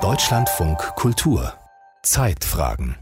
[0.00, 1.52] Deutschlandfunk Kultur
[2.02, 2.96] Zeitfragen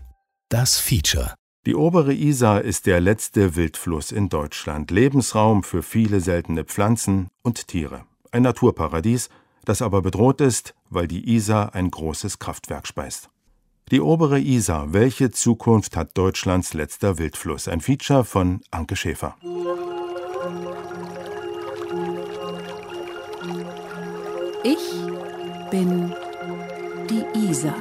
[0.48, 6.64] Das Feature die obere Isar ist der letzte Wildfluss in Deutschland, Lebensraum für viele seltene
[6.64, 8.04] Pflanzen und Tiere.
[8.32, 9.28] Ein Naturparadies,
[9.64, 13.30] das aber bedroht ist, weil die Isar ein großes Kraftwerk speist.
[13.92, 17.68] Die obere Isar, welche Zukunft hat Deutschlands letzter Wildfluss?
[17.68, 19.36] Ein Feature von Anke Schäfer.
[24.62, 24.92] Ich
[25.70, 26.12] bin
[27.08, 27.78] die Isar.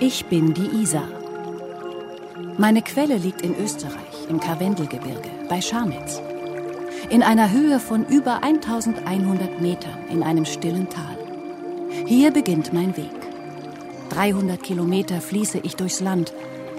[0.00, 1.08] Ich bin die Isar.
[2.58, 6.20] Meine Quelle liegt in Österreich, im Karwendelgebirge, bei Scharnitz.
[7.08, 11.16] In einer Höhe von über 1100 Metern in einem stillen Tal.
[12.06, 13.10] Hier beginnt mein Weg.
[14.10, 16.34] 300 Kilometer fließe ich durchs Land.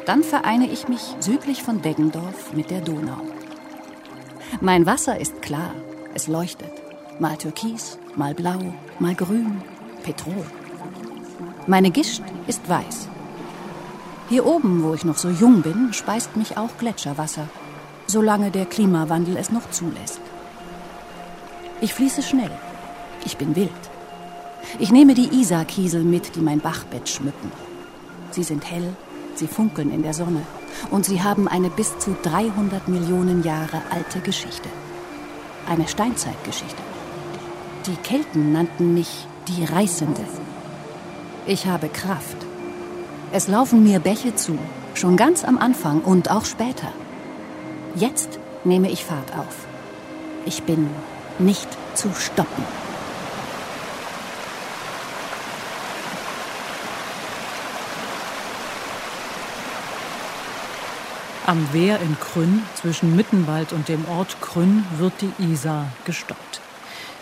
[0.05, 3.21] Dann vereine ich mich südlich von Deggendorf mit der Donau.
[4.61, 5.73] Mein Wasser ist klar,
[6.13, 6.84] es leuchtet.
[7.17, 8.59] Mal türkis, mal blau,
[8.99, 9.61] mal grün,
[10.03, 10.45] Petrol.
[11.65, 13.07] Meine Gischt ist weiß.
[14.27, 17.47] Hier oben, wo ich noch so jung bin, speist mich auch Gletscherwasser,
[18.05, 20.19] solange der Klimawandel es noch zulässt.
[21.79, 22.51] Ich fließe schnell.
[23.23, 23.71] Ich bin wild.
[24.79, 27.49] Ich nehme die Isarkiesel mit, die mein Bachbett schmücken.
[28.31, 28.93] Sie sind hell,
[29.35, 30.41] sie funkeln in der Sonne
[30.91, 34.67] und sie haben eine bis zu 300 Millionen Jahre alte Geschichte.
[35.69, 36.94] Eine Steinzeitgeschichte.
[37.87, 40.21] Die Kelten nannten mich die Reißende.
[41.45, 42.37] Ich habe Kraft.
[43.31, 44.57] Es laufen mir Bäche zu,
[44.95, 46.91] schon ganz am Anfang und auch später.
[47.93, 49.67] Jetzt nehme ich Fahrt auf.
[50.47, 50.89] Ich bin
[51.37, 52.63] nicht zu stoppen.
[61.45, 66.64] Am Wehr in Krünn, zwischen Mittenwald und dem Ort Krünn, wird die Isar gestoppt.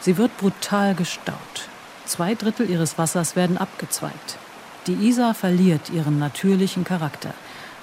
[0.04, 1.70] Sie wird brutal gestaut.
[2.04, 4.38] Zwei Drittel ihres Wassers werden abgezweigt.
[4.86, 7.34] Die Isar verliert ihren natürlichen Charakter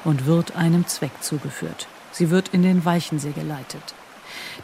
[0.04, 1.88] und wird einem Zweck zugeführt.
[2.12, 3.94] Sie wird in den Weichensee geleitet.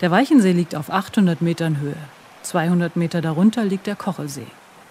[0.03, 1.97] Der Weichensee liegt auf 800 Metern Höhe.
[2.43, 4.49] 200 Meter darunter liegt der Kochelsee.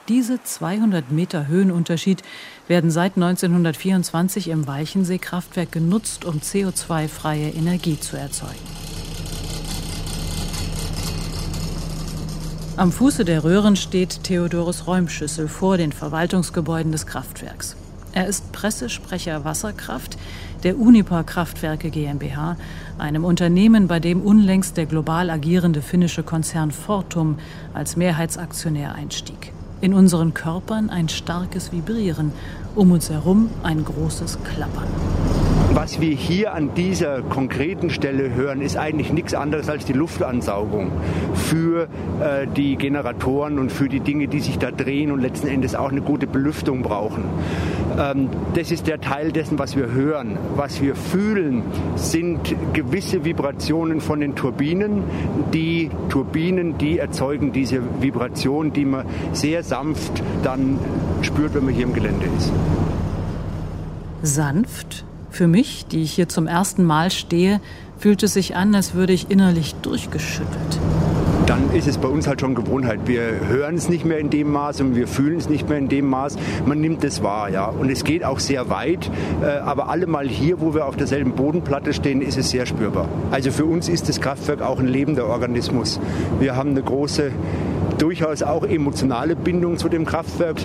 [0.07, 2.23] Diese 200 Meter Höhenunterschied
[2.67, 9.04] werden seit 1924 im Weichensee-Kraftwerk genutzt, um CO2-freie Energie zu erzeugen.
[12.77, 17.77] Am Fuße der Röhren steht Theodorus Räumschüssel vor den Verwaltungsgebäuden des Kraftwerks.
[18.11, 20.17] Er ist Pressesprecher Wasserkraft
[20.63, 22.57] der Unipa Kraftwerke GmbH,
[22.97, 27.37] einem Unternehmen, bei dem unlängst der global agierende finnische Konzern Fortum
[27.73, 29.53] als Mehrheitsaktionär einstieg.
[29.79, 32.33] In unseren Körpern ein starkes Vibrieren,
[32.75, 34.87] um uns herum ein großes Klappern.
[35.73, 40.91] Was wir hier an dieser konkreten Stelle hören, ist eigentlich nichts anderes als die Luftansaugung
[41.33, 41.87] für
[42.21, 45.89] äh, die Generatoren und für die Dinge, die sich da drehen und letzten Endes auch
[45.91, 47.23] eine gute Belüftung brauchen.
[47.97, 50.37] Ähm, das ist der Teil dessen, was wir hören.
[50.55, 51.63] Was wir fühlen,
[51.95, 55.03] sind gewisse Vibrationen von den Turbinen.
[55.53, 60.79] Die Turbinen, die erzeugen diese Vibration, die man sehr sanft dann
[61.21, 62.51] spürt, wenn man hier im Gelände ist.
[64.21, 65.05] Sanft?
[65.35, 67.59] Für mich, die ich hier zum ersten Mal stehe,
[67.97, 70.79] fühlt es sich an, als würde ich innerlich durchgeschüttelt.
[71.45, 73.01] Dann ist es bei uns halt schon Gewohnheit.
[73.05, 75.89] Wir hören es nicht mehr in dem Maß und wir fühlen es nicht mehr in
[75.89, 76.37] dem Maß.
[76.65, 77.65] Man nimmt es wahr, ja.
[77.65, 79.11] Und es geht auch sehr weit.
[79.41, 83.09] Äh, aber allemal hier, wo wir auf derselben Bodenplatte stehen, ist es sehr spürbar.
[83.31, 85.99] Also für uns ist das Kraftwerk auch ein lebender Organismus.
[86.39, 87.33] Wir haben eine große,
[87.97, 90.61] durchaus auch emotionale Bindung zu dem Kraftwerk.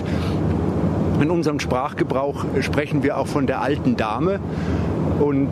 [1.21, 4.39] In unserem Sprachgebrauch sprechen wir auch von der alten Dame
[5.19, 5.51] und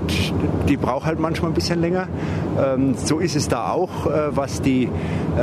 [0.68, 2.08] die braucht halt manchmal ein bisschen länger.
[2.60, 4.90] Ähm, so ist es da auch, äh, was, die, äh,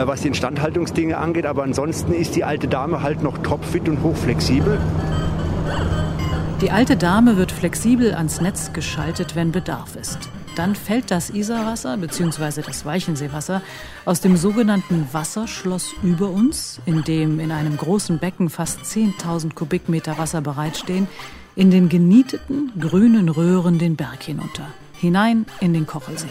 [0.04, 1.46] was die Instandhaltungsdinge angeht.
[1.46, 4.78] Aber ansonsten ist die alte Dame halt noch topfit und hochflexibel.
[6.60, 10.18] Die alte Dame wird flexibel ans Netz geschaltet, wenn Bedarf ist.
[10.56, 12.62] Dann fällt das Isarwasser bzw.
[12.62, 13.60] das Weichenseewasser
[14.06, 20.16] aus dem sogenannten Wasserschloss über uns, in dem in einem großen Becken fast 10.000 Kubikmeter
[20.16, 21.08] Wasser bereitstehen,
[21.56, 26.26] in den genieteten grünen Röhren den Berg hinunter, hinein in den Kochelsee.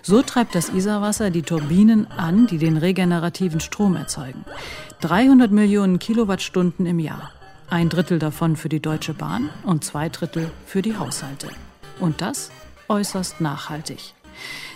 [0.00, 4.46] So treibt das Isarwasser die Turbinen an, die den regenerativen Strom erzeugen.
[5.02, 7.30] 300 Millionen Kilowattstunden im Jahr.
[7.68, 11.48] Ein Drittel davon für die Deutsche Bahn und zwei Drittel für die Haushalte.
[12.00, 12.50] Und das
[12.88, 14.14] äußerst nachhaltig.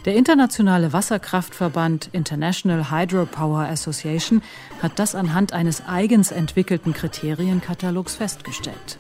[0.05, 4.43] Der internationale Wasserkraftverband International Hydropower Association
[4.81, 8.99] hat das anhand eines eigens entwickelten Kriterienkatalogs festgestellt.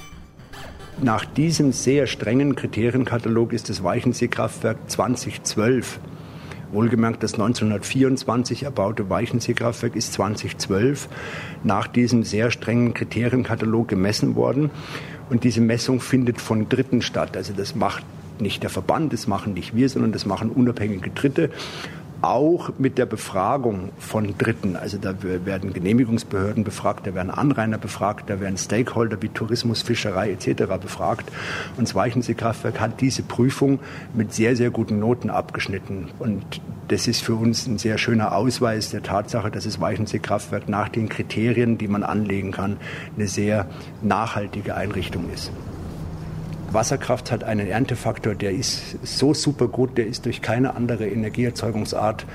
[1.00, 6.00] Nach diesem sehr strengen Kriterienkatalog ist das Weichensee-Kraftwerk 2012
[6.70, 11.08] Wohlgemerkt, das 1924 erbaute Weichenseekraftwerk ist 2012
[11.64, 14.70] nach diesem sehr strengen Kriterienkatalog gemessen worden.
[15.30, 17.36] Und diese Messung findet von Dritten statt.
[17.36, 18.04] Also das macht
[18.40, 21.50] nicht der Verband, das machen nicht wir, sondern das machen unabhängige Dritte
[22.20, 24.76] auch mit der Befragung von Dritten.
[24.76, 30.32] Also da werden Genehmigungsbehörden befragt, da werden Anrainer befragt, da werden Stakeholder wie Tourismus, Fischerei
[30.32, 30.64] etc.
[30.80, 31.30] befragt.
[31.76, 33.78] Und das Weichensee-Kraftwerk hat diese Prüfung
[34.14, 36.08] mit sehr, sehr guten Noten abgeschnitten.
[36.18, 40.88] Und das ist für uns ein sehr schöner Ausweis der Tatsache, dass das Weichensee-Kraftwerk nach
[40.88, 42.78] den Kriterien, die man anlegen kann,
[43.16, 43.66] eine sehr
[44.02, 45.52] nachhaltige Einrichtung ist.
[46.72, 52.26] Wasserkraft hat einen Erntefaktor, der ist so super gut, der ist durch keine andere Energieerzeugungsart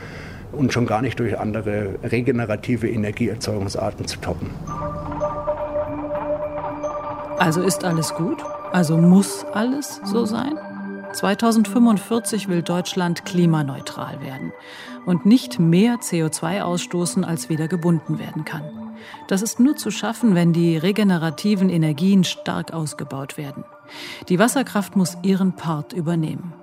[0.51, 4.49] und schon gar nicht durch andere regenerative Energieerzeugungsarten zu toppen.
[7.37, 8.43] Also ist alles gut?
[8.71, 10.57] Also muss alles so sein?
[11.13, 14.51] 2045 will Deutschland klimaneutral werden
[15.05, 18.63] und nicht mehr CO2 ausstoßen, als wieder gebunden werden kann.
[19.27, 23.63] Das ist nur zu schaffen, wenn die regenerativen Energien stark ausgebaut werden.
[24.29, 26.53] Die Wasserkraft muss ihren Part übernehmen.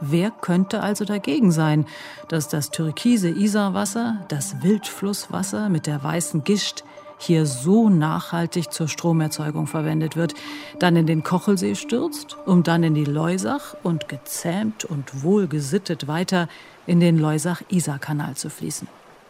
[0.00, 1.86] Wer könnte also dagegen sein,
[2.28, 6.84] dass das türkise Isarwasser, das Wildflusswasser mit der weißen Gischt,
[7.18, 10.34] hier so nachhaltig zur Stromerzeugung verwendet wird,
[10.78, 16.48] dann in den Kochelsee stürzt, um dann in die Leusach und gezähmt und wohlgesittet weiter
[16.86, 18.86] in den Leusach-Isar-Kanal zu fließen?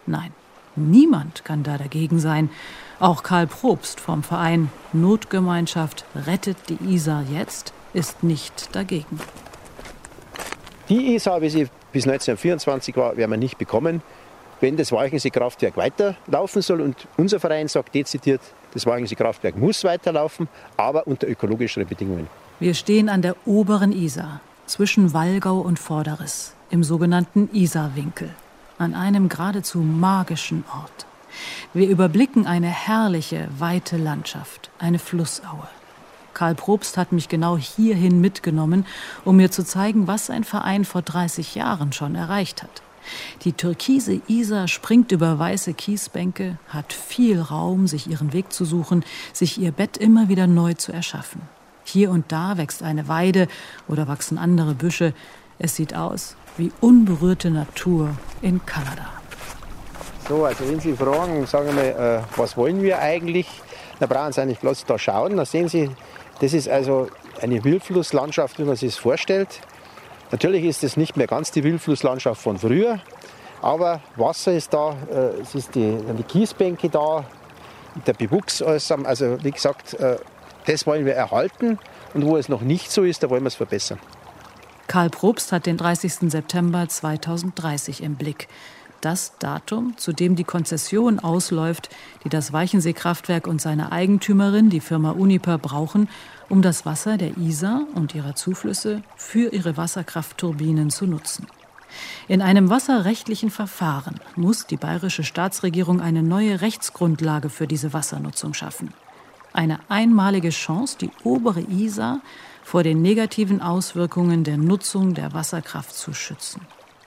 [0.07, 0.33] Nein,
[0.75, 2.51] niemand kann da dagegen sein.
[2.99, 9.21] Auch Karl Probst vom Verein Notgemeinschaft Rettet die Isar jetzt ist nicht dagegen.
[10.89, 14.03] Die Isar, wie sie bis 1924 war, werden wir nicht bekommen,
[14.61, 16.81] wenn das Walchensee-Kraftwerk weiterlaufen soll.
[16.81, 18.41] Und unser Verein sagt dezidiert,
[18.73, 20.49] das Walchensee-Kraftwerk muss weiterlaufen,
[20.79, 22.29] aber unter ökologischeren Bedingungen.
[22.61, 28.31] Wir stehen an der oberen Isar, zwischen Wallgau und Vorderriss, im sogenannten Isarwinkel,
[28.79, 31.07] an einem geradezu magischen Ort.
[31.75, 35.69] Wir überblicken eine herrliche, weite Landschaft, eine Flussaue.
[36.35, 38.87] Karl Probst hat mich genau hierhin mitgenommen,
[39.25, 42.83] um mir zu zeigen, was sein Verein vor 30 Jahren schon erreicht hat.
[43.43, 49.05] Die türkise Isar springt über weiße Kiesbänke, hat viel Raum, sich ihren Weg zu suchen,
[49.33, 51.43] sich ihr Bett immer wieder neu zu erschaffen.
[51.85, 53.49] Hier und da wächst eine Weide
[53.89, 55.15] oder wachsen andere Büsche.
[55.59, 59.07] Es sieht aus wie unberührte Natur in Kanada.
[60.29, 63.47] So, also wenn Sie fragen, sagen wir, äh, was wollen wir eigentlich,
[64.01, 65.37] dann brauchen Sie eigentlich bloß da schauen.
[65.37, 65.89] Da sehen Sie,
[66.41, 67.09] das ist also
[67.41, 69.61] eine Wildflusslandschaft, wie man sich es vorstellt.
[70.33, 72.99] Natürlich ist es nicht mehr ganz die Wildflusslandschaft von früher,
[73.63, 77.25] aber Wasser ist da, äh, es ist die, die Kiesbänke da,
[78.07, 80.17] der Bewuchs, also wie gesagt, äh,
[80.67, 81.79] das wollen wir erhalten
[82.15, 84.01] und wo es noch nicht so ist, da wollen wir es verbessern.
[84.89, 86.31] Karl Probst hat den 30.
[86.31, 88.49] September 2030 im Blick
[89.01, 91.91] das Datum, zu dem die Konzession ausläuft,
[92.25, 96.09] die das Weichensee-Kraftwerk und seine Eigentümerin, die Firma Uniper, brauchen,
[96.49, 101.47] um das Wasser der Isar und ihrer Zuflüsse für ihre Wasserkraftturbinen zu nutzen.
[102.29, 108.93] In einem wasserrechtlichen Verfahren muss die bayerische Staatsregierung eine neue Rechtsgrundlage für diese Wassernutzung schaffen.
[109.53, 112.21] Eine einmalige Chance, die obere Isar
[112.63, 116.61] vor den negativen Auswirkungen der Nutzung der Wasserkraft zu schützen.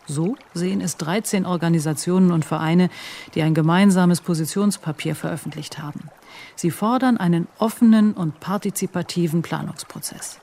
[0.10, 2.90] So sehen es 13 Organisationen und Vereine,
[3.36, 6.10] die ein gemeinsames Positionspapier veröffentlicht haben.
[6.56, 10.40] Sie fordern einen offenen und partizipativen Planungsprozess.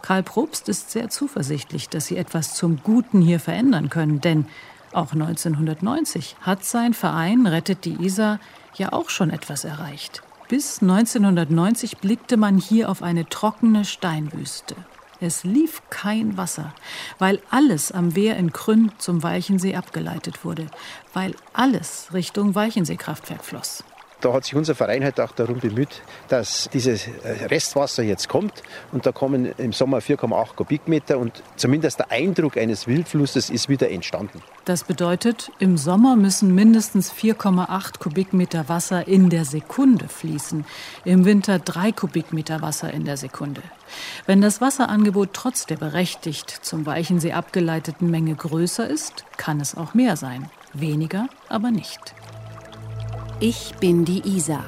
[0.00, 4.46] Karl Probst ist sehr zuversichtlich, dass sie etwas zum Guten hier verändern können, denn
[4.94, 8.40] auch 1990 hat sein Verein Rettet die Isar
[8.74, 10.22] ja auch schon etwas erreicht.
[10.48, 14.76] Bis 1990 blickte man hier auf eine trockene Steinwüste.
[15.20, 16.72] Es lief kein Wasser,
[17.18, 20.66] weil alles am Wehr in Krünn zum Weichensee abgeleitet wurde,
[21.12, 23.82] weil alles Richtung Weichenseekraftwerk floss.
[24.20, 28.64] Da hat sich unser Verein halt auch darum bemüht, dass dieses äh, Restwasser jetzt kommt.
[28.90, 33.90] Und da kommen im Sommer 4,8 Kubikmeter und zumindest der Eindruck eines Wildflusses ist wieder
[33.90, 34.42] entstanden.
[34.64, 40.64] Das bedeutet, im Sommer müssen mindestens 4,8 Kubikmeter Wasser in der Sekunde fließen,
[41.04, 43.62] im Winter 3 Kubikmeter Wasser in der Sekunde.
[44.26, 49.94] Wenn das Wasserangebot trotz der berechtigt zum Weichensee abgeleiteten Menge größer ist, kann es auch
[49.94, 50.50] mehr sein.
[50.72, 52.14] Weniger aber nicht.
[53.40, 54.64] Ich bin die Isar.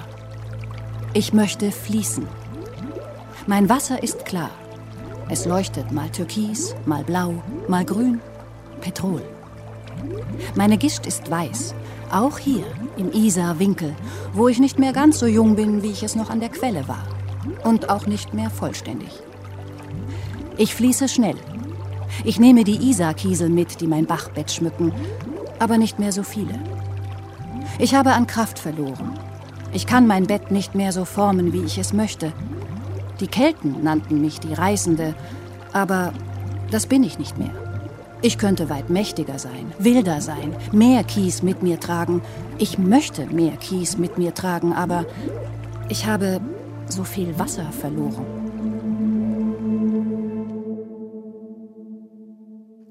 [1.12, 2.26] Ich möchte fließen.
[3.46, 4.50] Mein Wasser ist klar.
[5.28, 8.20] Es leuchtet mal türkis, mal blau, mal grün,
[8.80, 9.22] Petrol.
[10.54, 11.74] Meine Gischt ist weiß,
[12.10, 12.64] auch hier
[12.96, 13.94] im Isar-Winkel,
[14.32, 16.86] wo ich nicht mehr ganz so jung bin, wie ich es noch an der Quelle
[16.88, 17.06] war.
[17.64, 19.11] Und auch nicht mehr vollständig.
[20.56, 21.37] Ich fließe schnell.
[22.25, 24.92] Ich nehme die Isarkiesel mit, die mein Bachbett schmücken,
[25.59, 26.59] aber nicht mehr so viele.
[27.78, 29.18] Ich habe an Kraft verloren.
[29.73, 32.32] Ich kann mein Bett nicht mehr so formen, wie ich es möchte.
[33.20, 35.14] Die Kelten nannten mich die Reißende,
[35.73, 36.12] aber
[36.70, 37.54] das bin ich nicht mehr.
[38.23, 42.20] Ich könnte weit mächtiger sein, wilder sein, mehr Kies mit mir tragen.
[42.59, 45.06] Ich möchte mehr Kies mit mir tragen, aber
[45.88, 46.40] ich habe
[46.90, 48.26] so viel Wasser verloren.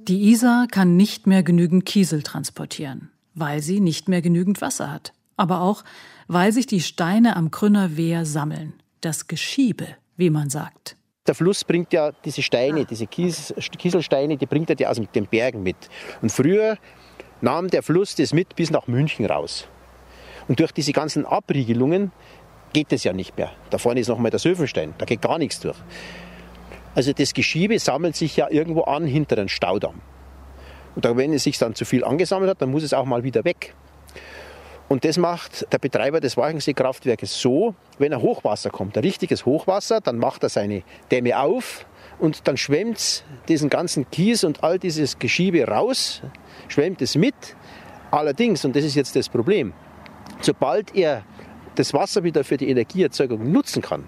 [0.08, 5.14] Die Isar kann nicht mehr genügend Kiesel transportieren, weil sie nicht mehr genügend Wasser hat.
[5.38, 5.84] Aber auch,
[6.28, 8.74] weil sich die Steine am Krünner Wehr sammeln.
[9.02, 9.88] Das Geschiebe,
[10.18, 10.98] wie man sagt.
[11.28, 15.28] Der Fluss bringt ja diese Steine, diese Kies, Kieselsteine, die bringt er ja aus den
[15.28, 15.78] Bergen mit.
[16.24, 16.78] Und früher
[17.42, 19.68] nahm der Fluss das mit bis nach München raus.
[20.48, 22.12] Und durch diese ganzen Abriegelungen
[22.74, 23.52] geht es ja nicht mehr.
[23.70, 25.78] Da vorne ist nochmal der Söfenstein, da geht gar nichts durch.
[26.96, 30.02] Also das Geschiebe sammelt sich ja irgendwo an hinter einem Staudamm.
[30.96, 33.46] Und wenn es sich dann zu viel angesammelt hat, dann muss es auch mal wieder
[33.46, 33.76] weg.
[34.90, 40.02] Und das macht der Betreiber des Walchensee-Kraftwerkes so, wenn ein Hochwasser kommt, ein richtiges Hochwasser,
[40.02, 41.86] dann macht er seine Dämme auf
[42.18, 46.24] und dann schwemmt diesen ganzen Kies und all dieses Geschiebe raus,
[46.70, 47.36] schwemmt es mit.
[48.10, 49.74] Allerdings, und das ist jetzt das Problem,
[50.42, 51.24] sobald er
[51.76, 54.06] das Wasser wieder für die Energieerzeugung nutzen kann,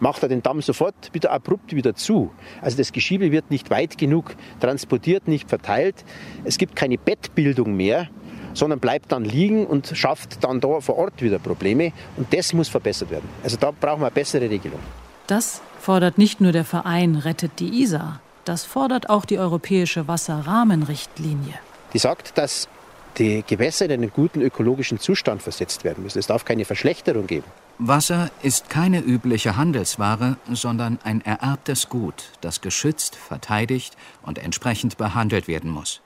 [0.00, 2.30] macht er den Damm sofort wieder abrupt wieder zu.
[2.62, 6.04] Also das Geschiebe wird nicht weit genug transportiert, nicht verteilt.
[6.44, 8.08] Es gibt keine Bettbildung mehr
[8.54, 11.92] sondern bleibt dann liegen und schafft dann da vor Ort wieder Probleme.
[12.16, 13.28] Und das muss verbessert werden.
[13.44, 14.80] Also da brauchen wir eine bessere Regelung.
[15.26, 21.54] Das fordert nicht nur der Verein Rettet die Isar, das fordert auch die Europäische Wasserrahmenrichtlinie.
[21.92, 22.68] Die sagt, dass
[23.18, 26.18] die Gewässer in einen guten ökologischen Zustand versetzt werden müssen.
[26.18, 27.46] Es darf keine Verschlechterung geben.
[27.78, 35.48] Wasser ist keine übliche Handelsware, sondern ein ererbtes Gut, das geschützt, verteidigt und entsprechend behandelt
[35.48, 36.00] werden muss.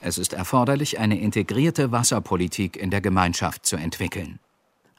[0.00, 4.38] Es ist erforderlich, eine integrierte Wasserpolitik in der Gemeinschaft zu entwickeln.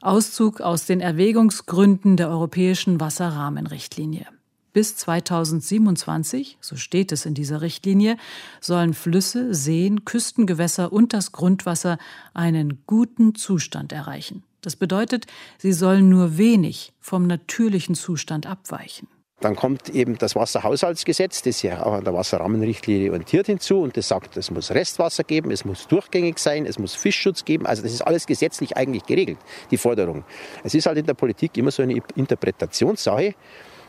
[0.02, 4.26] Auszug aus den Erwägungsgründen der Europäischen Wasserrahmenrichtlinie.
[4.72, 8.16] Bis 2027, so steht es in dieser Richtlinie,
[8.60, 11.98] sollen Flüsse, Seen, Küstengewässer und das Grundwasser
[12.34, 14.44] einen guten Zustand erreichen.
[14.60, 15.26] Das bedeutet,
[15.58, 19.08] sie sollen nur wenig vom natürlichen Zustand abweichen.
[19.40, 24.06] Dann kommt eben das Wasserhaushaltsgesetz, das ja auch an der Wasserrahmenrichtlinie orientiert hinzu und das
[24.06, 27.66] sagt, es muss Restwasser geben, es muss durchgängig sein, es muss Fischschutz geben.
[27.66, 29.38] Also das ist alles gesetzlich eigentlich geregelt,
[29.70, 30.24] die Forderung.
[30.62, 33.34] Es ist halt in der Politik immer so eine Interpretationssache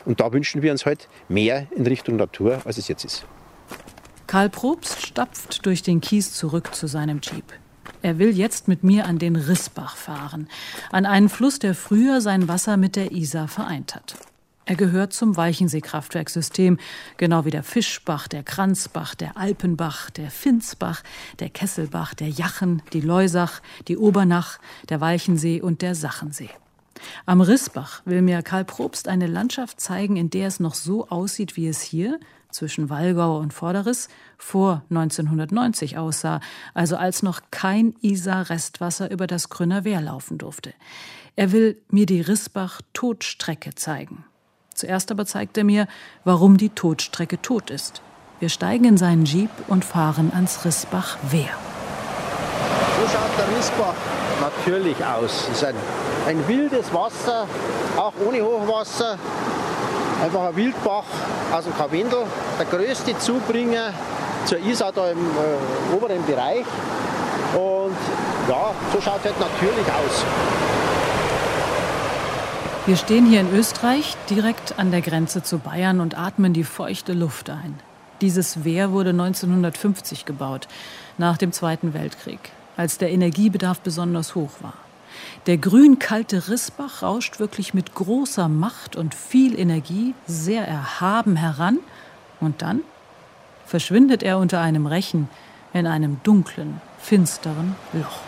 [0.04, 3.24] und da wünschen wir uns halt mehr in Richtung Natur, als es jetzt ist.
[4.26, 7.44] Karl Probst stapft durch den Kies zurück zu seinem Jeep.
[8.00, 10.48] Er will jetzt mit mir an den Rissbach fahren,
[10.90, 14.16] an einen Fluss, der früher sein Wasser mit der Isar vereint hat.
[14.64, 16.78] Er gehört zum Weichensee-Kraftwerkssystem,
[17.16, 21.02] genau wie der Fischbach, der Kranzbach, der Alpenbach, der Finzbach,
[21.40, 26.50] der Kesselbach, der Jachen, die Leusach, die Obernach, der Weichensee und der Sachensee.
[27.26, 31.56] Am Rissbach will mir Karl Probst eine Landschaft zeigen, in der es noch so aussieht,
[31.56, 32.18] wie es hier
[32.50, 36.40] zwischen Wallgau und Vorderriss vor 1990 aussah,
[36.74, 40.74] also als noch kein Isar-Restwasser über das Grüner Wehr laufen durfte.
[41.34, 44.24] Er will mir die Rissbach-Todstrecke zeigen.
[44.74, 45.86] Zuerst aber zeigt er mir,
[46.24, 48.02] warum die Todstrecke tot ist.
[48.40, 51.71] Wir steigen in seinen Jeep und fahren ans Rissbach-Wehr.
[53.02, 53.94] So schaut der Rissbach
[54.40, 55.48] natürlich aus.
[55.50, 55.74] Es ist ein,
[56.28, 57.48] ein wildes Wasser,
[57.96, 59.18] auch ohne Hochwasser.
[60.22, 61.02] Einfach ein Wildbach
[61.52, 62.20] aus dem Karwendel.
[62.60, 63.92] Der größte Zubringer
[64.44, 66.64] zur Isar da im äh, oberen Bereich.
[67.54, 67.96] Und
[68.48, 70.24] ja, so schaut es halt natürlich aus.
[72.86, 77.14] Wir stehen hier in Österreich, direkt an der Grenze zu Bayern und atmen die feuchte
[77.14, 77.80] Luft ein.
[78.20, 80.68] Dieses Wehr wurde 1950 gebaut,
[81.18, 84.74] nach dem Zweiten Weltkrieg, als der Energiebedarf besonders hoch war.
[85.46, 91.78] Der grün-kalte Rissbach rauscht wirklich mit großer Macht und viel Energie sehr erhaben heran
[92.40, 92.80] und dann
[93.66, 95.28] verschwindet er unter einem Rechen
[95.72, 98.20] in einem dunklen, finsteren Loch.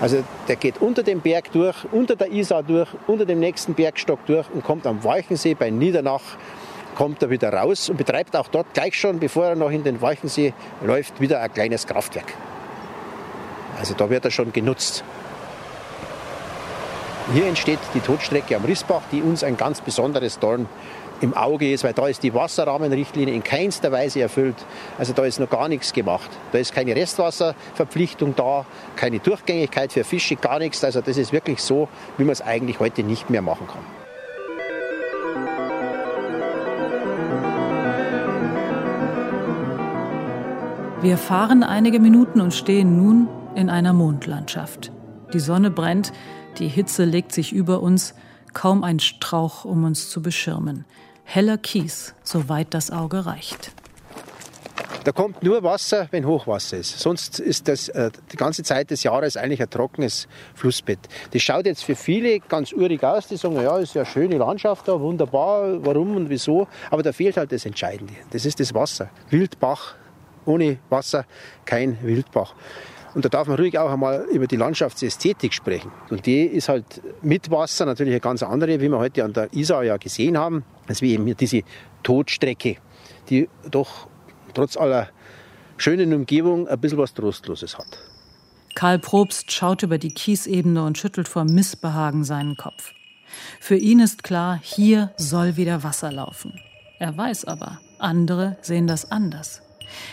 [0.00, 4.24] Also der geht unter dem Berg durch, unter der Isar durch, unter dem nächsten Bergstock
[4.26, 6.22] durch und kommt am Walchensee bei Niedernach
[6.94, 10.00] kommt er wieder raus und betreibt auch dort gleich schon, bevor er noch in den
[10.00, 12.32] Walchensee läuft, wieder ein kleines Kraftwerk.
[13.78, 15.04] Also da wird er schon genutzt.
[17.32, 20.68] Hier entsteht die Todstrecke am Rissbach, die uns ein ganz besonderes Dorn
[21.20, 24.56] im Auge ist, weil da ist die Wasserrahmenrichtlinie in keinster Weise erfüllt.
[24.98, 26.30] Also da ist noch gar nichts gemacht.
[26.52, 28.64] Da ist keine Restwasserverpflichtung da,
[28.96, 30.84] keine Durchgängigkeit für Fische, gar nichts.
[30.84, 33.82] Also das ist wirklich so, wie man es eigentlich heute nicht mehr machen kann.
[41.02, 44.92] Wir fahren einige Minuten und stehen nun in einer Mondlandschaft.
[45.32, 46.12] Die Sonne brennt,
[46.58, 48.14] die Hitze legt sich über uns,
[48.52, 50.84] kaum ein Strauch, um uns zu beschirmen.
[51.24, 53.72] Heller Kies, soweit das Auge reicht.
[55.04, 56.98] Da kommt nur Wasser, wenn Hochwasser ist.
[56.98, 60.98] Sonst ist das äh, die ganze Zeit des Jahres eigentlich ein trockenes Flussbett.
[61.30, 63.28] Das schaut jetzt für viele ganz urig aus.
[63.28, 66.66] Die sagen, ja, ist ja eine schöne Landschaft da, wunderbar, warum und wieso.
[66.90, 68.14] Aber da fehlt halt das Entscheidende.
[68.30, 69.10] Das ist das Wasser.
[69.30, 69.94] Wildbach,
[70.44, 71.24] ohne Wasser
[71.64, 72.54] kein Wildbach.
[73.16, 75.90] Und da darf man ruhig auch einmal über die Landschaftsästhetik sprechen.
[76.10, 79.50] Und die ist halt mit Wasser natürlich eine ganz andere, wie wir heute an der
[79.54, 80.64] Isar ja gesehen haben.
[80.86, 81.62] Ist wie eben hier diese
[82.02, 82.76] Todstrecke,
[83.30, 84.06] die doch
[84.52, 85.08] trotz aller
[85.78, 87.86] schönen Umgebung ein bisschen was Trostloses hat.
[88.74, 92.92] Karl Probst schaut über die Kiesebene und schüttelt vor Missbehagen seinen Kopf.
[93.60, 96.60] Für ihn ist klar, hier soll wieder Wasser laufen.
[96.98, 99.62] Er weiß aber, andere sehen das anders.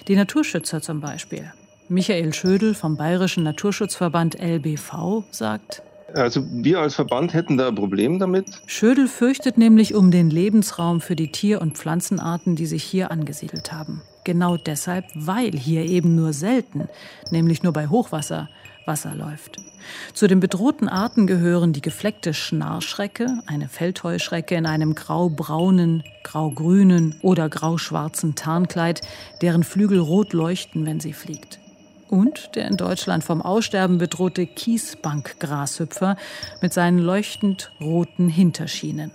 [0.08, 1.52] Die Naturschützer zum Beispiel.
[1.94, 5.84] Michael Schödel vom Bayerischen Naturschutzverband LBV sagt,
[6.16, 8.48] also wir als Verband hätten da ein Problem damit.
[8.66, 13.72] Schödel fürchtet nämlich um den Lebensraum für die Tier- und Pflanzenarten, die sich hier angesiedelt
[13.72, 14.02] haben.
[14.24, 16.88] Genau deshalb, weil hier eben nur selten,
[17.30, 18.50] nämlich nur bei Hochwasser,
[18.86, 19.58] Wasser läuft.
[20.14, 27.50] Zu den bedrohten Arten gehören die gefleckte Schnarrschrecke, eine Feldheuschrecke in einem graubraunen, graugrünen oder
[27.50, 29.02] grauschwarzen Tarnkleid,
[29.42, 31.60] deren Flügel rot leuchten, wenn sie fliegt
[32.14, 36.16] und der in Deutschland vom Aussterben bedrohte Kiesbankgrashüpfer
[36.62, 39.10] mit seinen leuchtend roten Hinterschienen.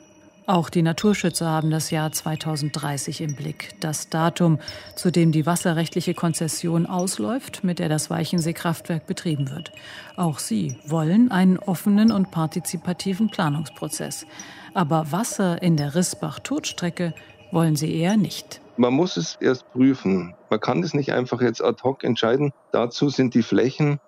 [0.46, 4.58] Auch die Naturschützer haben das Jahr 2030 im Blick, das Datum,
[4.96, 9.70] zu dem die wasserrechtliche Konzession ausläuft, mit der das Weichensee-Kraftwerk betrieben wird.
[10.16, 14.26] Auch sie wollen einen offenen und partizipativen Planungsprozess.
[14.74, 17.14] Aber Wasser in der Rissbach-Todstrecke
[17.52, 18.60] wollen sie eher nicht.
[18.78, 20.36] Man muss es erst prüfen.
[20.50, 22.52] Man kann das nicht einfach jetzt ad hoc entscheiden.
[22.70, 23.98] Dazu sind die Flächen,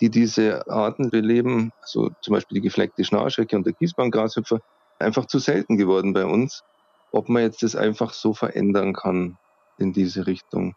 [0.00, 4.60] die diese Arten beleben, so zum Beispiel die gefleckte Schnarrschrecke und der Kiesbahngrashüpfer,
[5.00, 6.62] einfach zu selten geworden bei uns,
[7.10, 9.36] ob man jetzt das einfach so verändern kann
[9.78, 10.76] in diese Richtung.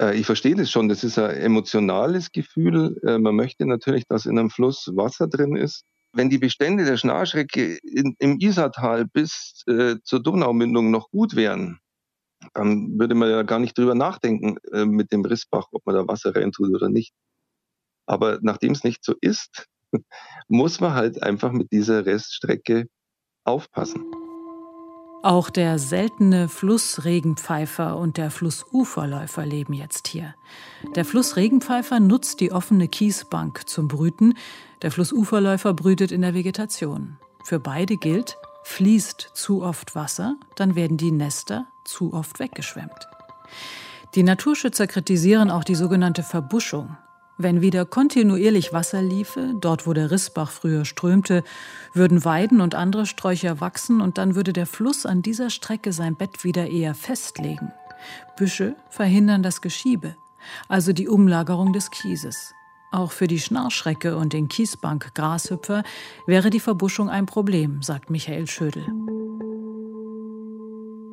[0.00, 3.00] Äh, ich verstehe das schon, das ist ein emotionales Gefühl.
[3.04, 5.84] Äh, man möchte natürlich, dass in einem Fluss Wasser drin ist.
[6.12, 11.80] Wenn die Bestände der Schnarrschrecke in, im Isartal bis äh, zur Donaumündung noch gut wären,
[12.54, 16.06] dann würde man ja gar nicht drüber nachdenken äh, mit dem Rissbach, ob man da
[16.06, 17.12] Wasser reintut oder nicht.
[18.06, 19.66] Aber nachdem es nicht so ist,
[20.48, 22.88] muss man halt einfach mit dieser Reststrecke
[23.44, 24.04] aufpassen.
[25.22, 30.36] Auch der seltene Flussregenpfeifer und der Flussuferläufer leben jetzt hier.
[30.94, 34.34] Der Flussregenpfeifer nutzt die offene Kiesbank zum Brüten,
[34.82, 37.18] der Flussuferläufer brütet in der Vegetation.
[37.44, 43.08] Für beide gilt, fließt zu oft Wasser, dann werden die Nester zu oft weggeschwemmt.
[44.14, 46.96] Die Naturschützer kritisieren auch die sogenannte Verbuschung.
[47.38, 51.44] Wenn wieder kontinuierlich Wasser liefe, dort wo der Rissbach früher strömte,
[51.92, 56.16] würden Weiden und andere Sträucher wachsen und dann würde der Fluss an dieser Strecke sein
[56.16, 57.72] Bett wieder eher festlegen.
[58.36, 60.16] Büsche verhindern das Geschiebe,
[60.68, 62.54] also die Umlagerung des Kieses.
[62.90, 65.82] Auch für die Schnarrschrecke und den Kiesbank-Grashüpfer
[66.26, 68.86] wäre die Verbuschung ein Problem, sagt Michael Schödel.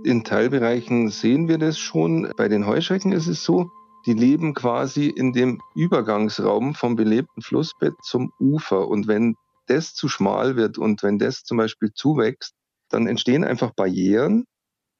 [0.04, 2.30] In Teilbereichen sehen wir das schon.
[2.36, 3.72] Bei den Heuschrecken ist es so,
[4.06, 8.90] die leben quasi in dem Übergangsraum vom belebten Flussbett zum Ufer.
[8.90, 9.36] Und wenn
[9.68, 12.52] das zu schmal wird und wenn das zum Beispiel zuwächst,
[12.90, 14.44] dann entstehen einfach Barrieren,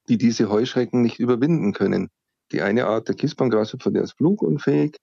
[0.08, 2.08] die diese Heuschrecken nicht überwinden können.
[2.54, 4.96] Die eine Art der Kiesbahngrashüpfer, der ist flugunfähig.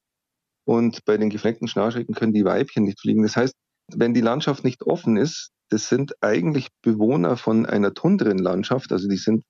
[0.65, 3.23] Und bei den gefleckten Schnarrschrecken können die Weibchen nicht fliegen.
[3.23, 3.55] Das heißt,
[3.95, 9.17] wenn die Landschaft nicht offen ist, das sind eigentlich Bewohner von einer Tundrenlandschaft, also die
[9.17, 9.45] sind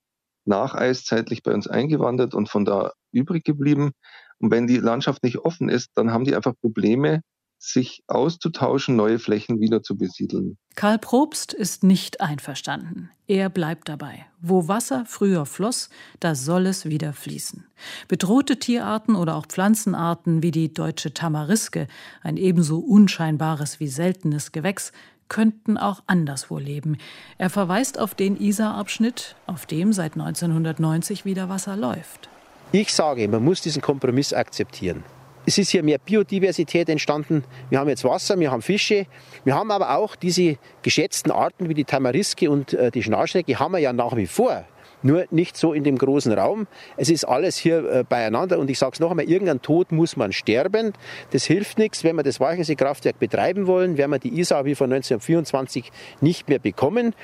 [0.50, 3.92] nacheiszeitlich bei uns eingewandert und von da übrig geblieben.
[4.38, 7.22] Und wenn die Landschaft nicht offen ist, dann haben die einfach Probleme,
[7.62, 10.56] sich auszutauschen, neue Flächen wieder zu besiedeln.
[10.76, 13.10] Karl Probst ist nicht einverstanden.
[13.26, 14.26] Er bleibt dabei.
[14.40, 17.66] Wo Wasser früher floss, da soll es wieder fließen.
[18.08, 21.86] Bedrohte Tierarten oder auch Pflanzenarten wie die deutsche Tamariske,
[22.22, 24.92] ein ebenso unscheinbares wie seltenes Gewächs,
[25.30, 26.98] könnten auch anderswo leben.
[27.38, 32.28] Er verweist auf den Isar-Abschnitt, auf dem seit 1990 wieder Wasser läuft.
[32.72, 35.02] Ich sage, man muss diesen Kompromiss akzeptieren.
[35.46, 37.44] Es ist hier mehr Biodiversität entstanden.
[37.70, 39.06] Wir haben jetzt Wasser, wir haben Fische.
[39.44, 43.72] Wir haben aber auch diese geschätzten Arten wie die Tamariske und äh, die Schnarrschrecke haben
[43.72, 44.64] wir ja nach wie vor.
[45.02, 46.66] Nur nicht so in dem großen Raum.
[46.96, 50.16] Es ist alles hier äh, beieinander und ich sage es noch einmal, irgendein Tod muss
[50.16, 50.92] man sterben.
[51.30, 52.04] Das hilft nichts.
[52.04, 56.58] Wenn wir das Walchensee-Kraftwerk betreiben wollen, werden wir die Isar wie von 1924 nicht mehr
[56.58, 57.14] bekommen.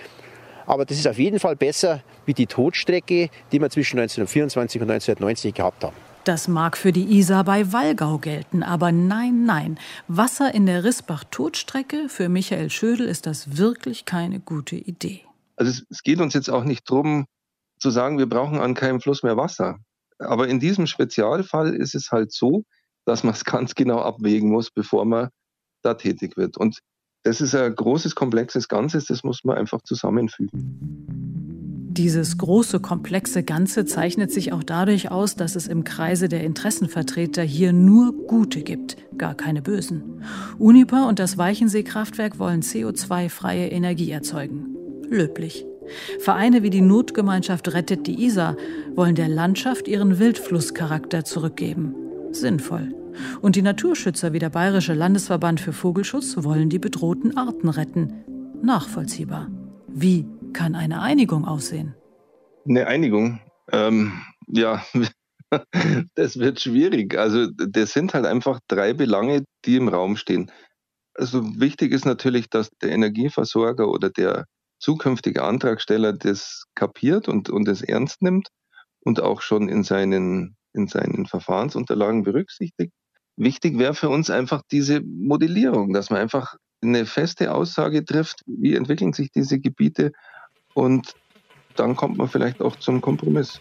[0.66, 4.90] Aber das ist auf jeden Fall besser wie die Todstrecke, die wir zwischen 1924 und
[4.90, 5.96] 1990 gehabt haben.
[6.24, 9.78] Das mag für die Isar bei Wallgau gelten, aber nein, nein.
[10.08, 15.20] Wasser in der Rissbach-Totstrecke, für Michael Schödel ist das wirklich keine gute Idee.
[15.54, 17.26] Also es, es geht uns jetzt auch nicht darum,
[17.78, 19.78] zu sagen, wir brauchen an keinem Fluss mehr Wasser.
[20.18, 22.64] Aber in diesem Spezialfall ist es halt so,
[23.04, 25.28] dass man es ganz genau abwägen muss, bevor man
[25.82, 26.56] da tätig wird.
[26.56, 26.80] Und
[27.22, 31.06] das ist ein großes, komplexes Ganzes, das muss man einfach zusammenfügen.
[31.96, 37.42] Dieses große, komplexe Ganze zeichnet sich auch dadurch aus, dass es im Kreise der Interessenvertreter
[37.42, 40.22] hier nur Gute gibt, gar keine Bösen.
[40.58, 44.76] Uniper und das Weichensee-Kraftwerk wollen CO2-freie Energie erzeugen.
[45.08, 45.64] Löblich.
[46.18, 48.56] Vereine wie die Notgemeinschaft Rettet die Isar
[48.94, 51.94] wollen der Landschaft ihren Wildflusscharakter zurückgeben.
[52.32, 52.94] Sinnvoll.
[53.40, 58.12] Und die Naturschützer wie der Bayerische Landesverband für Vogelschutz wollen die bedrohten Arten retten.
[58.62, 59.48] Nachvollziehbar.
[59.88, 61.94] Wie kann eine Einigung aussehen?
[62.68, 63.40] Eine Einigung?
[63.72, 64.12] Ähm,
[64.48, 64.82] ja,
[66.14, 67.16] das wird schwierig.
[67.16, 70.50] Also das sind halt einfach drei Belange, die im Raum stehen.
[71.14, 74.44] Also wichtig ist natürlich, dass der Energieversorger oder der
[74.78, 78.48] zukünftige Antragsteller das kapiert und, und es ernst nimmt
[79.00, 82.92] und auch schon in seinen, in seinen Verfahrensunterlagen berücksichtigt.
[83.36, 88.74] Wichtig wäre für uns einfach diese Modellierung, dass man einfach eine feste Aussage trifft, wie
[88.74, 90.12] entwickeln sich diese Gebiete
[90.74, 91.14] und
[91.74, 93.60] dann kommt man vielleicht auch zum Kompromiss.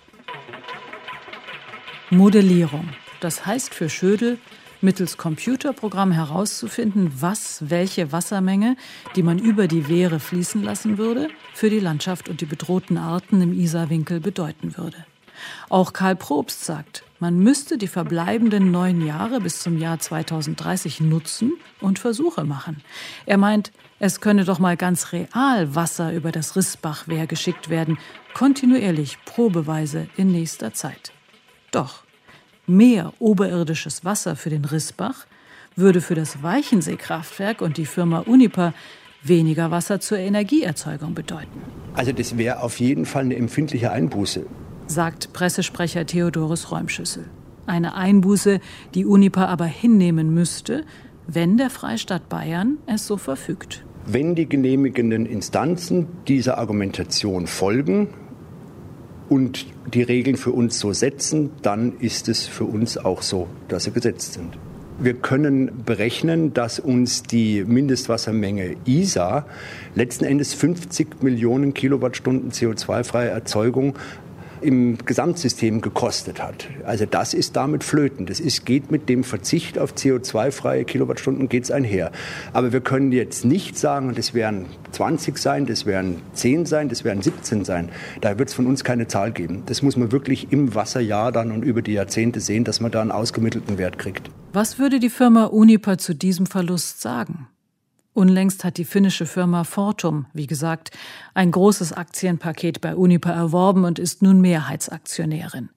[2.10, 2.90] Modellierung.
[3.20, 4.38] Das heißt für Schödel,
[4.86, 8.78] mittels Computerprogramm herauszufinden, was welche Wassermenge,
[9.18, 13.42] die man über die Wehre fließen lassen würde, für die Landschaft und die bedrohten Arten
[13.42, 15.06] im Isarwinkel bedeuten würde.
[15.68, 21.54] Auch Karl Probst sagt, man müsste die verbleibenden neun Jahre bis zum Jahr 2030 nutzen
[21.82, 22.82] und Versuche machen.
[23.26, 27.98] Er meint, es könne doch mal ganz real Wasser über das Rissbachwehr geschickt werden,
[28.34, 31.12] kontinuierlich, probeweise in nächster Zeit.
[31.72, 32.05] Doch
[32.68, 35.26] mehr oberirdisches Wasser für den Rissbach
[35.76, 38.74] würde für das Weichensee-Kraftwerk und die Firma Uniper
[39.24, 41.62] weniger Wasser zur Energieerzeugung bedeuten.
[41.94, 44.46] Also das wäre auf jeden Fall eine empfindliche Einbuße
[44.88, 47.26] sagt Pressesprecher Theodorus Räumschüssel.
[47.66, 48.60] Eine Einbuße,
[48.94, 50.86] die Unipa aber hinnehmen müsste,
[51.28, 53.84] wenn der Freistaat Bayern es so verfügt.
[54.06, 58.10] Wenn die genehmigenden Instanzen dieser Argumentation folgen
[59.30, 63.86] und die Regeln für uns so setzen, dann ist es für uns auch so, dass
[63.86, 64.58] sie gesetzt sind.
[64.98, 69.46] Wir können berechnen, dass uns die Mindestwassermenge ISA
[69.94, 73.96] letzten Endes 50 Millionen Kilowattstunden CO2-freie Erzeugung
[74.62, 76.68] im Gesamtsystem gekostet hat.
[76.86, 78.26] Also das ist damit flöten.
[78.26, 82.12] Das ist, geht mit dem Verzicht auf CO2-freie Kilowattstunden geht's einher.
[82.54, 87.04] Aber wir können jetzt nicht sagen, das werden 20 sein, das werden 10 sein, das
[87.04, 87.90] werden 17 sein.
[88.22, 89.64] Da wird es von uns keine Zahl geben.
[89.66, 93.02] Das muss man wirklich im Wasserjahr dann und über die Jahrzehnte sehen, dass man da
[93.02, 94.30] einen ausgemittelten Wert kriegt.
[94.54, 97.48] Was würde die Firma Uniper zu diesem Verlust sagen?
[98.16, 100.92] Unlängst hat die finnische Firma Fortum, wie gesagt,
[101.34, 105.70] ein großes Aktienpaket bei Uniper erworben und ist nun Mehrheitsaktionärin.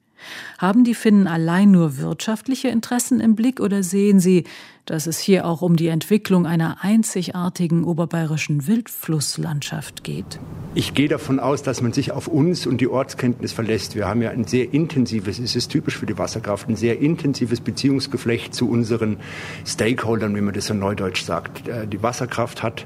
[0.57, 4.45] Haben die Finnen allein nur wirtschaftliche Interessen im Blick oder sehen sie,
[4.89, 10.39] dass es hier auch um die Entwicklung einer einzigartigen oberbayerischen Wildflusslandschaft geht?
[10.73, 13.95] Ich gehe davon aus, dass man sich auf uns und die Ortskenntnis verlässt.
[13.95, 17.61] Wir haben ja ein sehr intensives, es ist typisch für die Wasserkraft, ein sehr intensives
[17.61, 19.17] Beziehungsgeflecht zu unseren
[19.65, 21.67] Stakeholdern, wie man das so neudeutsch sagt.
[21.67, 22.85] Äh, die Wasserkraft hat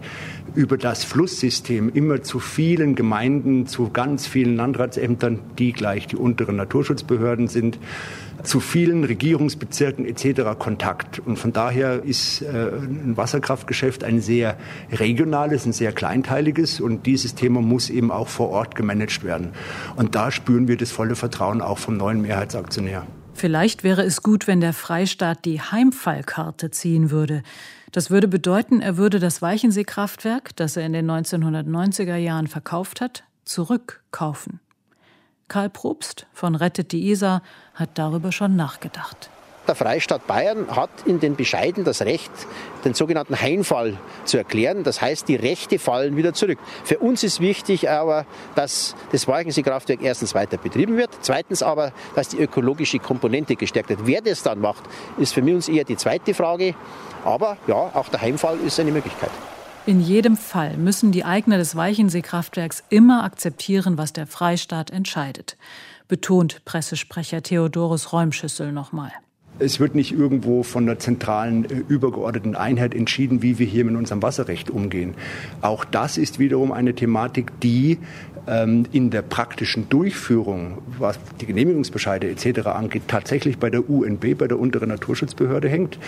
[0.56, 6.56] über das Flusssystem immer zu vielen Gemeinden, zu ganz vielen Landratsämtern, die gleich die unteren
[6.56, 7.80] Naturschutzbehörden sind,
[8.44, 10.58] zu vielen Regierungsbezirken etc.
[10.60, 11.20] Kontakt.
[11.20, 14.58] Und von daher ist äh, ein Wasserkraftgeschäft ein sehr
[14.92, 19.52] regionales, ein sehr kleinteiliges und dieses Thema muss eben auch vor Ort gemanagt werden.
[19.96, 23.06] Und da spüren wir das volle Vertrauen auch vom neuen Mehrheitsaktionär.
[23.34, 27.42] Vielleicht wäre es gut, wenn der Freistaat die Heimfallkarte ziehen würde.
[27.94, 33.24] Das würde bedeuten, er würde das Weichensee-Kraftwerk, das er in den 1990er Jahren verkauft hat,
[33.46, 34.60] zurückkaufen.
[35.48, 37.44] Karl Probst von Rettet die Isar
[37.76, 39.30] hat darüber schon nachgedacht.
[39.66, 42.32] Der Freistaat Bayern hat in den Bescheiden das Recht,
[42.84, 44.84] den sogenannten Heimfall zu erklären.
[44.84, 46.60] Das heißt, die Rechte fallen wieder zurück.
[46.84, 52.28] Für uns ist wichtig aber, dass das Weichensee-Kraftwerk erstens weiter betrieben wird, zweitens aber, dass
[52.28, 54.06] die ökologische Komponente gestärkt wird.
[54.06, 54.84] Wer das dann macht,
[55.18, 56.76] ist für uns eher die zweite Frage.
[57.24, 59.32] Aber ja, auch der Heimfall ist eine Möglichkeit.
[59.86, 65.58] In jedem Fall müssen die Eigner des Weichensee-Kraftwerks immer akzeptieren, was der Freistaat entscheidet,
[66.10, 69.12] betont Pressesprecher Theodorus Räumschüssel nochmal.
[69.60, 73.96] Es wird nicht irgendwo von der zentralen äh, übergeordneten Einheit entschieden, wie wir hier mit
[73.96, 75.14] unserem Wasserrecht umgehen.
[75.62, 78.00] Auch das ist wiederum eine Thematik, die
[78.48, 82.68] ähm, in der praktischen Durchführung, was die Genehmigungsbescheide etc.
[82.68, 86.00] angeht, tatsächlich bei der UNB, bei der unteren Naturschutzbehörde hängt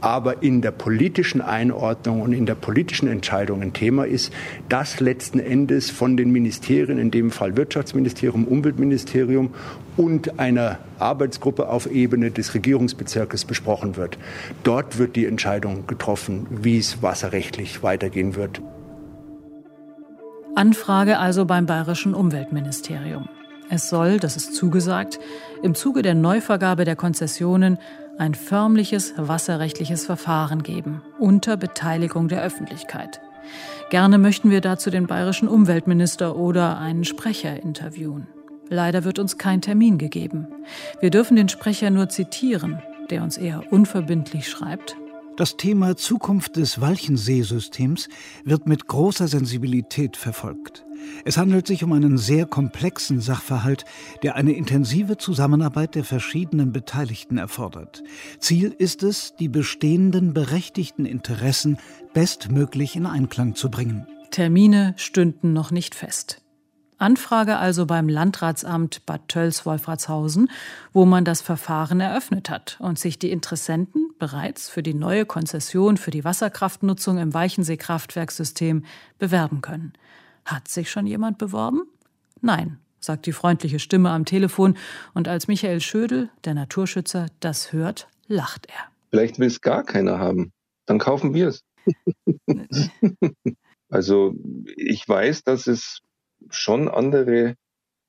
[0.00, 4.32] aber in der politischen Einordnung und in der politischen Entscheidung ein Thema ist,
[4.68, 9.50] das letzten Endes von den Ministerien, in dem Fall Wirtschaftsministerium, Umweltministerium
[9.96, 14.18] und einer Arbeitsgruppe auf Ebene des Regierungsbezirkes besprochen wird.
[14.62, 18.62] Dort wird die Entscheidung getroffen, wie es wasserrechtlich weitergehen wird.
[20.54, 23.28] Anfrage also beim bayerischen Umweltministerium.
[23.70, 25.18] Es soll, das ist zugesagt,
[25.62, 27.78] im Zuge der Neuvergabe der Konzessionen
[28.16, 33.20] ein förmliches wasserrechtliches Verfahren geben, unter Beteiligung der Öffentlichkeit.
[33.90, 38.26] Gerne möchten wir dazu den bayerischen Umweltminister oder einen Sprecher interviewen.
[38.68, 40.46] Leider wird uns kein Termin gegeben.
[41.00, 44.96] Wir dürfen den Sprecher nur zitieren, der uns eher unverbindlich schreibt.
[45.36, 48.08] Das Thema Zukunft des Walchenseesystems
[48.44, 50.84] wird mit großer Sensibilität verfolgt.
[51.24, 53.84] Es handelt sich um einen sehr komplexen Sachverhalt,
[54.24, 58.02] der eine intensive Zusammenarbeit der verschiedenen Beteiligten erfordert.
[58.40, 61.78] Ziel ist es, die bestehenden berechtigten Interessen
[62.14, 64.08] bestmöglich in Einklang zu bringen.
[64.32, 66.42] Termine stünden noch nicht fest.
[66.98, 70.50] Anfrage also beim Landratsamt Bad Tölz-Wolfratshausen,
[70.92, 75.96] wo man das Verfahren eröffnet hat und sich die Interessenten bereits für die neue Konzession
[75.96, 78.84] für die Wasserkraftnutzung im Weichensee-Kraftwerkssystem
[79.18, 79.92] bewerben können.
[80.44, 81.82] Hat sich schon jemand beworben?
[82.40, 84.76] Nein, sagt die freundliche Stimme am Telefon,
[85.14, 88.90] und als Michael Schödel, der Naturschützer, das hört, lacht er.
[89.10, 90.52] Vielleicht will es gar keiner haben.
[90.86, 91.62] Dann kaufen wir es.
[93.88, 94.34] also
[94.76, 96.00] ich weiß, dass es
[96.50, 97.54] schon andere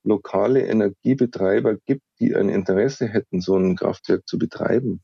[0.04, 5.02] lokale Energiebetreiber gibt, die ein Interesse hätten, so ein Kraftwerk zu betreiben.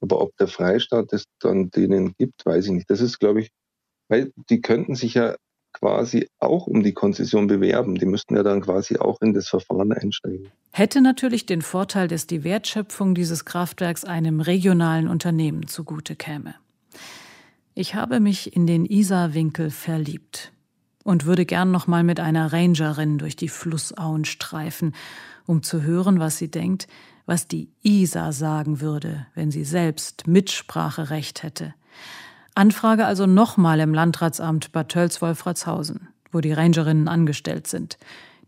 [0.00, 2.90] Aber ob der Freistaat es dann denen gibt, weiß ich nicht.
[2.90, 3.50] Das ist, glaube ich,
[4.08, 5.36] weil die könnten sich ja
[5.72, 7.96] quasi auch um die Konzession bewerben.
[7.96, 10.50] Die müssten ja dann quasi auch in das Verfahren einsteigen.
[10.72, 16.54] Hätte natürlich den Vorteil, dass die Wertschöpfung dieses Kraftwerks einem regionalen Unternehmen zugute käme.
[17.74, 20.52] Ich habe mich in den Isarwinkel verliebt
[21.06, 24.92] und würde gern noch mal mit einer Rangerin durch die Flussauen streifen,
[25.46, 26.88] um zu hören, was sie denkt,
[27.26, 31.74] was die Isar sagen würde, wenn sie selbst Mitspracherecht hätte.
[32.56, 37.98] Anfrage also nochmal im Landratsamt Bad Tölz-Wolfratshausen, wo die Rangerinnen angestellt sind.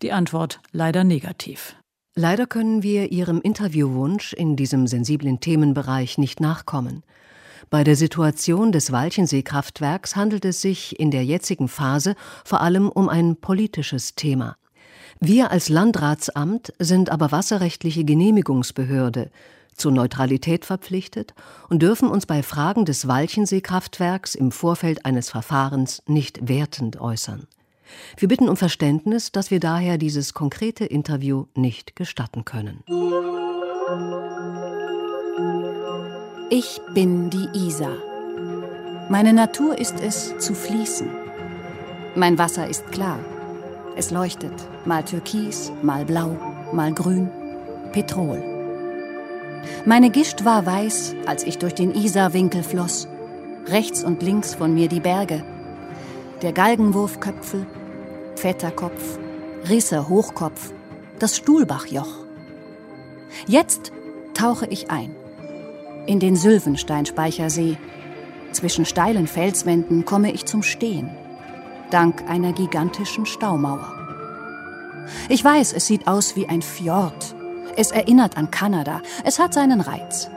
[0.03, 1.77] Die Antwort leider negativ.
[2.17, 7.05] Leider können wir Ihrem Interviewwunsch in diesem sensiblen Themenbereich nicht nachkommen.
[7.71, 13.09] Bei der Situation des Walchensee-Kraftwerks handelt es sich in der jetzigen Phase vor allem um
[13.09, 14.57] ein politisches Thema.
[15.21, 19.31] Wir als Landratsamt sind aber wasserrechtliche Genehmigungsbehörde
[19.75, 21.35] zur Neutralität verpflichtet
[21.69, 27.47] und dürfen uns bei Fragen des Walchensee-Kraftwerks im Vorfeld eines Verfahrens nicht wertend äußern.
[28.17, 32.85] Wir bitten um Verständnis, dass wir daher dieses konkrete Interview nicht gestatten können.
[36.51, 37.99] Ich bin die Isar.
[39.11, 41.07] Meine Natur ist es, zu fließen.
[42.15, 43.19] Mein Wasser ist klar.
[43.97, 44.55] Es leuchtet,
[44.87, 46.39] mal türkis, mal blau,
[46.73, 47.29] mal grün,
[47.93, 48.43] Petrol.
[49.85, 53.09] Meine Gischt war weiß, als ich durch den Isarwinkel floss.
[53.67, 55.45] Rechts und links von mir die Berge.
[56.41, 57.67] Der Galgenwurfköpfel,
[58.37, 59.19] Vetterkopf,
[59.69, 60.73] Risser Hochkopf,
[61.19, 62.25] das Stuhlbachjoch.
[63.47, 63.93] Jetzt
[64.33, 65.18] tauche ich ein.
[66.09, 67.77] In den Sylvensteinspeichersee.
[68.53, 71.11] Zwischen steilen Felswänden komme ich zum Stehen.
[71.91, 73.93] Dank einer gigantischen Staumauer.
[75.29, 77.35] Ich weiß, es sieht aus wie ein Fjord,
[77.77, 79.03] es erinnert an Kanada.
[79.23, 80.31] Es hat seinen Reiz.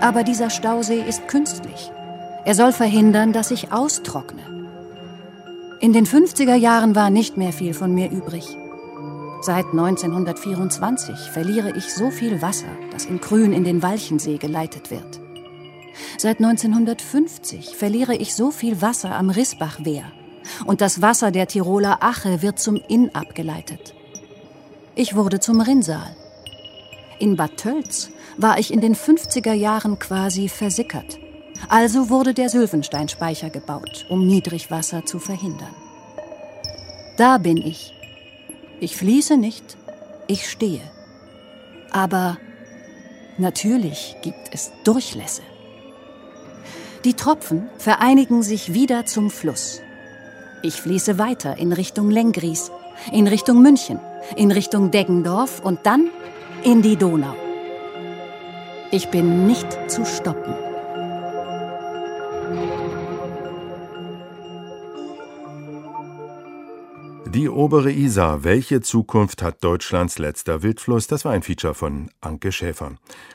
[0.00, 1.92] Aber dieser Stausee ist künstlich.
[2.44, 4.42] Er soll verhindern, dass ich austrockne.
[5.78, 8.56] In den 50er Jahren war nicht mehr viel von mir übrig.
[9.44, 15.20] Seit 1924 verliere ich so viel Wasser, das in Krün in den Walchensee geleitet wird.
[16.16, 20.04] Seit 1950 verliere ich so viel Wasser am Rissbachwehr.
[20.64, 23.94] Und das Wasser der Tiroler Ache wird zum Inn abgeleitet.
[24.94, 26.16] Ich wurde zum Rinnsal.
[27.18, 31.18] In Bad Tölz war ich in den 50er Jahren quasi versickert.
[31.68, 35.74] Also wurde der Sylvensteinspeicher gebaut, um Niedrigwasser zu verhindern.
[37.18, 37.92] Da bin ich.
[38.80, 39.76] Ich fließe nicht,
[40.26, 40.82] ich stehe.
[41.90, 42.38] Aber
[43.38, 45.42] natürlich gibt es Durchlässe.
[47.04, 49.80] Die Tropfen vereinigen sich wieder zum Fluss.
[50.62, 52.70] Ich fließe weiter in Richtung Lengries,
[53.12, 54.00] in Richtung München,
[54.36, 56.08] in Richtung Deggendorf und dann
[56.62, 57.34] in die Donau.
[58.90, 60.73] Ich bin nicht zu stoppen.
[67.34, 68.44] Die obere Isar.
[68.44, 71.08] Welche Zukunft hat Deutschlands letzter Wildfluss?
[71.08, 72.92] Das war ein Feature von Anke Schäfer.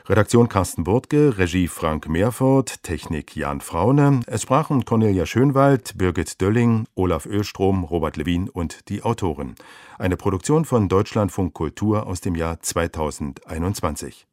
[0.08, 4.20] Redaktion Carsten Burtke, Regie Frank Meerfort, Technik Jan Fraune.
[4.26, 9.54] Es sprachen Cornelia Schönwald, Birgit Dölling, Olaf Ölstrom, Robert Lewin und die Autoren.
[9.98, 14.29] Eine Produktion von Deutschlandfunk Kultur aus dem Jahr 2021.